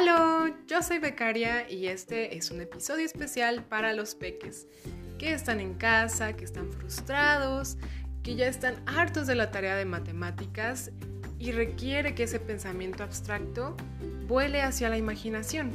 ¡Halo! 0.00 0.56
Yo 0.66 0.82
soy 0.82 0.98
Becaria 0.98 1.70
y 1.70 1.88
este 1.88 2.38
es 2.38 2.50
un 2.50 2.62
episodio 2.62 3.04
especial 3.04 3.64
para 3.64 3.92
los 3.92 4.14
peques 4.14 4.66
que 5.18 5.34
están 5.34 5.60
en 5.60 5.74
casa, 5.74 6.32
que 6.32 6.46
están 6.46 6.72
frustrados, 6.72 7.76
que 8.22 8.34
ya 8.34 8.46
están 8.46 8.76
hartos 8.86 9.26
de 9.26 9.34
la 9.34 9.50
tarea 9.50 9.76
de 9.76 9.84
matemáticas 9.84 10.90
y 11.38 11.52
requiere 11.52 12.14
que 12.14 12.22
ese 12.22 12.40
pensamiento 12.40 13.02
abstracto 13.02 13.76
vuele 14.26 14.62
hacia 14.62 14.88
la 14.88 14.96
imaginación. 14.96 15.70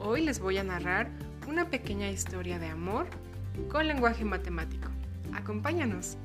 Hoy 0.00 0.24
les 0.24 0.40
voy 0.40 0.58
a 0.58 0.64
narrar 0.64 1.08
una 1.46 1.70
pequeña 1.70 2.10
historia 2.10 2.58
de 2.58 2.66
amor 2.66 3.06
con 3.70 3.86
lenguaje 3.86 4.24
matemático. 4.24 4.88
Acompáñanos. 5.32 6.16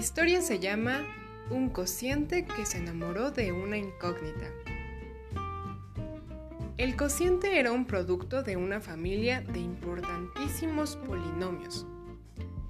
Historia 0.00 0.40
se 0.40 0.58
llama 0.58 1.06
Un 1.50 1.68
cociente 1.68 2.46
que 2.46 2.64
se 2.64 2.78
enamoró 2.78 3.30
de 3.30 3.52
una 3.52 3.76
incógnita. 3.76 4.48
El 6.78 6.96
cociente 6.96 7.60
era 7.60 7.70
un 7.70 7.84
producto 7.84 8.42
de 8.42 8.56
una 8.56 8.80
familia 8.80 9.42
de 9.42 9.58
importantísimos 9.58 10.96
polinomios. 10.96 11.86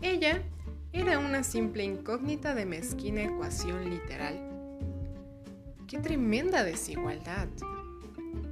Ella 0.03 0.43
era 0.93 1.21
una 1.21 1.45
simple 1.45 1.85
incógnita 1.85 2.57
de 2.57 2.67
mezquina 2.67 3.23
ecuación 3.23 3.89
literal. 3.89 4.37
¡Qué 5.87 5.99
tremenda 5.99 6.65
desigualdad! 6.65 7.47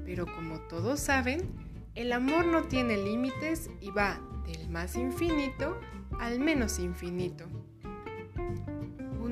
Pero 0.04 0.24
como 0.24 0.60
todos 0.68 1.01
saben, 1.01 1.51
el 1.96 2.12
amor 2.12 2.46
no 2.46 2.62
tiene 2.62 2.96
límites 2.96 3.71
y 3.80 3.90
va 3.90 4.21
del 4.46 4.68
más 4.68 4.95
infinito 4.95 5.80
al 6.21 6.38
menos 6.38 6.79
infinito. 6.79 7.45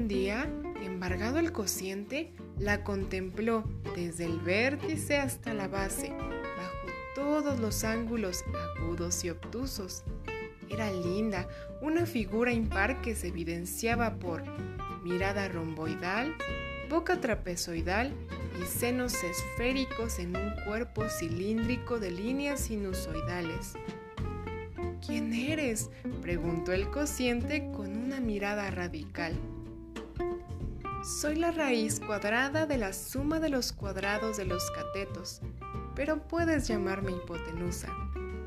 Un 0.07 0.11
día, 0.11 0.49
embargado 0.85 1.41
el 1.41 1.51
cociente, 1.51 2.33
la 2.61 2.85
contempló 2.85 3.65
desde 3.97 4.27
el 4.27 4.39
vértice 4.39 5.17
hasta 5.17 5.53
la 5.53 5.67
base, 5.67 6.11
bajo 6.11 6.87
todos 7.17 7.59
los 7.59 7.83
ángulos 7.83 8.45
agudos 8.79 9.25
y 9.25 9.31
obtusos. 9.31 10.05
Era 10.71 10.93
linda, 10.93 11.49
una 11.83 12.07
figura 12.07 12.53
impar 12.53 13.03
que 13.03 13.17
se 13.17 13.27
evidenciaba 13.27 14.15
por 14.21 14.45
mirada 15.03 15.49
romboidal, 15.49 16.37
boca 16.89 17.21
trapezoidal 17.21 18.15
y 18.63 18.65
senos 18.65 19.13
esféricos 19.25 20.21
en 20.21 20.37
un 20.37 20.53
cuerpo 20.67 21.09
cilíndrico 21.09 21.99
de 21.99 22.13
líneas 22.13 22.61
sinusoidales. 22.61 23.73
¿Quién 25.05 25.35
eres? 25.35 25.91
preguntó 26.23 26.73
el 26.73 26.93
cociente 26.93 27.73
con 27.73 27.97
una 27.97 28.21
mirada 28.21 28.71
radical. 28.71 29.35
Soy 31.07 31.37
la 31.37 31.53
raíz 31.53 32.01
cuadrada 32.01 32.67
de 32.67 32.79
la 32.79 32.93
suma 32.93 33.39
de 33.39 33.49
los 33.49 33.73
cuadrados 33.73 34.39
de 34.39 34.45
los 34.45 34.73
catetos, 34.73 35.41
pero 35.95 36.27
puedes 36.27 36.67
llamarme 36.67 37.13
hipotenusa, 37.13 37.95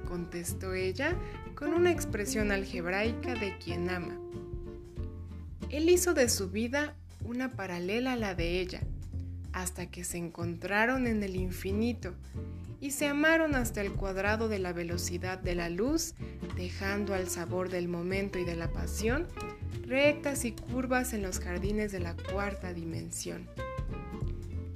contestó 0.06 0.74
ella 0.74 1.18
con 1.56 1.74
una 1.74 1.90
expresión 1.90 2.52
algebraica 2.52 3.34
de 3.36 3.58
quien 3.60 3.90
ama. 3.90 4.20
Él 5.70 5.90
hizo 5.90 6.14
de 6.14 6.28
su 6.28 6.50
vida 6.50 6.98
una 7.24 7.54
paralela 7.54 8.12
a 8.12 8.18
la 8.18 8.36
de 8.36 8.60
ella, 8.60 8.82
hasta 9.54 9.90
que 9.90 10.04
se 10.04 10.18
encontraron 10.18 11.08
en 11.08 11.24
el 11.24 11.38
infinito 11.38 12.14
y 12.82 12.92
se 12.92 13.08
amaron 13.08 13.56
hasta 13.56 13.80
el 13.80 13.94
cuadrado 13.94 14.50
de 14.50 14.60
la 14.60 14.74
velocidad 14.74 15.40
de 15.40 15.56
la 15.56 15.70
luz, 15.70 16.14
dejando 16.58 17.14
al 17.14 17.30
sabor 17.30 17.70
del 17.70 17.88
momento 17.88 18.38
y 18.38 18.44
de 18.44 18.58
la 18.58 18.70
pasión 18.74 19.28
rectas 19.90 20.46
y 20.46 20.52
curvas 20.52 21.14
en 21.14 21.24
los 21.24 21.40
jardines 21.40 21.92
de 21.92 22.00
la 22.00 22.16
cuarta 22.32 22.74
dimensión. 22.74 23.48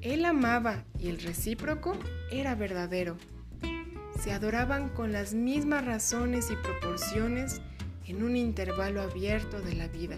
Él 0.02 0.26
amaba 0.26 0.84
y 1.00 1.08
el 1.08 1.22
recíproco 1.22 1.96
era 2.32 2.56
verdadero. 2.56 3.16
Se 4.20 4.32
adoraban 4.32 4.90
con 4.90 5.12
las 5.12 5.36
mismas 5.36 5.86
razones 5.86 6.50
y 6.50 6.56
proporciones 6.56 7.62
en 8.08 8.24
un 8.24 8.36
intervalo 8.36 9.02
abierto 9.02 9.62
de 9.62 9.76
la 9.76 9.88
vida. 9.88 10.18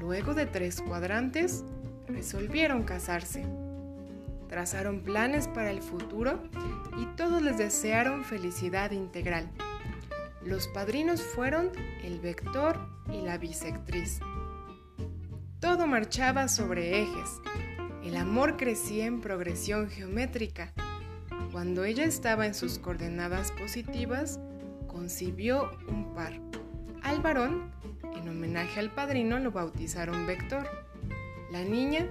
Luego 0.00 0.34
de 0.34 0.46
tres 0.46 0.80
cuadrantes, 0.80 1.64
resolvieron 2.08 2.82
casarse. 2.82 3.46
Trazaron 4.48 5.00
planes 5.00 5.46
para 5.48 5.70
el 5.70 5.80
futuro 5.80 6.42
y 7.00 7.06
todos 7.16 7.40
les 7.40 7.56
desearon 7.56 8.24
felicidad 8.24 8.90
integral. 8.90 9.48
Los 10.46 10.68
padrinos 10.68 11.22
fueron 11.22 11.72
el 12.04 12.20
vector 12.20 12.78
y 13.12 13.20
la 13.20 13.36
bisectriz. 13.36 14.20
Todo 15.58 15.88
marchaba 15.88 16.46
sobre 16.46 17.02
ejes. 17.02 17.40
El 18.04 18.16
amor 18.16 18.56
crecía 18.56 19.06
en 19.06 19.20
progresión 19.20 19.90
geométrica. 19.90 20.72
Cuando 21.50 21.82
ella 21.82 22.04
estaba 22.04 22.46
en 22.46 22.54
sus 22.54 22.78
coordenadas 22.78 23.50
positivas, 23.50 24.38
concibió 24.86 25.68
un 25.88 26.14
par. 26.14 26.34
Al 27.02 27.20
varón, 27.20 27.72
en 28.14 28.28
homenaje 28.28 28.78
al 28.78 28.94
padrino, 28.94 29.40
lo 29.40 29.50
bautizaron 29.50 30.28
vector. 30.28 30.68
La 31.50 31.64
niña, 31.64 32.06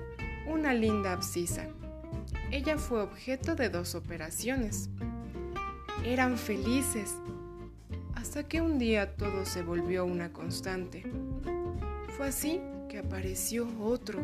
una 0.46 0.73
linda 0.73 1.13
abscisa. 1.13 1.67
Ella 2.52 2.78
fue 2.78 3.02
objeto 3.02 3.56
de 3.56 3.69
dos 3.69 3.96
operaciones. 3.96 4.90
Eran 6.03 6.38
felices 6.38 7.16
hasta 8.35 8.50
que 8.50 8.59
un 8.59 8.78
día 8.78 9.16
todo 9.16 9.46
se 9.46 9.63
volvió 9.63 10.03
una 10.03 10.34
constante. 10.34 11.03
Fue 12.18 12.28
así 12.28 12.59
que 12.90 13.00
apareció 13.00 13.66
otro, 13.79 14.19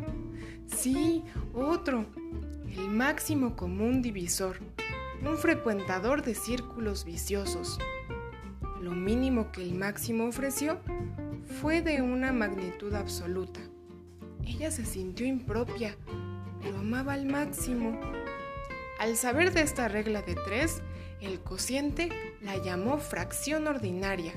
sí, 0.65 1.23
otro, 1.53 2.05
el 2.75 2.89
máximo 2.89 3.55
común 3.55 4.01
divisor, 4.01 4.57
un 5.25 5.37
frecuentador 5.37 6.23
de 6.23 6.35
círculos 6.35 7.05
viciosos. 7.05 7.79
Lo 8.81 8.91
mínimo 8.91 9.49
que 9.53 9.63
el 9.63 9.75
máximo 9.75 10.25
ofreció 10.25 10.81
fue 11.61 11.81
de 11.81 12.01
una 12.01 12.33
magnitud 12.33 12.93
absoluta. 12.93 13.61
Ella 14.45 14.71
se 14.71 14.85
sintió 14.85 15.25
impropia, 15.25 15.95
pero 16.61 16.79
amaba 16.79 17.13
al 17.13 17.27
máximo. 17.27 17.97
Al 19.01 19.17
saber 19.17 19.51
de 19.51 19.63
esta 19.63 19.87
regla 19.87 20.21
de 20.21 20.35
tres, 20.35 20.83
el 21.21 21.39
cociente 21.39 22.09
la 22.39 22.57
llamó 22.57 22.99
fracción 22.99 23.65
ordinaria. 23.65 24.31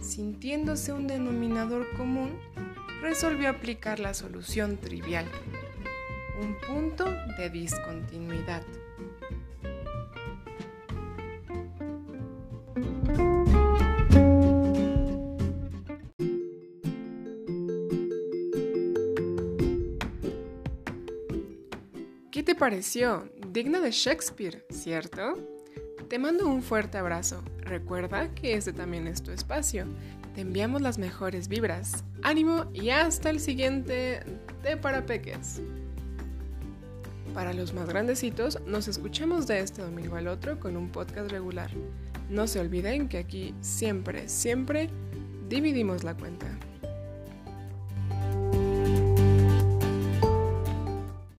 Sintiéndose 0.00 0.92
un 0.92 1.08
denominador 1.08 1.90
común, 1.96 2.38
resolvió 3.02 3.48
aplicar 3.48 3.98
la 3.98 4.14
solución 4.14 4.76
trivial, 4.76 5.26
un 6.40 6.54
punto 6.68 7.04
de 7.36 7.50
discontinuidad. 7.50 8.62
¿Qué 22.30 22.44
te 22.44 22.54
pareció? 22.54 23.28
Digno 23.52 23.80
de 23.80 23.90
Shakespeare, 23.90 24.64
¿cierto? 24.70 25.34
Te 26.08 26.20
mando 26.20 26.46
un 26.46 26.62
fuerte 26.62 26.98
abrazo. 26.98 27.42
Recuerda 27.58 28.32
que 28.32 28.54
este 28.54 28.72
también 28.72 29.08
es 29.08 29.24
tu 29.24 29.32
espacio. 29.32 29.86
Te 30.36 30.42
enviamos 30.42 30.82
las 30.82 30.98
mejores 30.98 31.48
vibras. 31.48 32.04
Ánimo 32.22 32.66
y 32.72 32.90
hasta 32.90 33.28
el 33.28 33.40
siguiente 33.40 34.22
de 34.62 34.76
Para 34.76 35.04
Peques. 35.04 35.60
Para 37.34 37.52
los 37.52 37.74
más 37.74 37.88
grandecitos, 37.88 38.60
nos 38.66 38.86
escuchamos 38.86 39.48
de 39.48 39.58
este 39.58 39.82
domingo 39.82 40.14
al 40.14 40.28
otro 40.28 40.60
con 40.60 40.76
un 40.76 40.88
podcast 40.88 41.32
regular. 41.32 41.72
No 42.28 42.46
se 42.46 42.60
olviden 42.60 43.08
que 43.08 43.18
aquí 43.18 43.52
siempre, 43.60 44.28
siempre 44.28 44.90
dividimos 45.48 46.04
la 46.04 46.16
cuenta. 46.16 46.46